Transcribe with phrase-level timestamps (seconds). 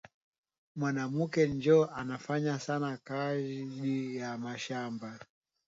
[0.75, 5.19] Mwanamuke njo anafanyaka sana kaji ya mashamba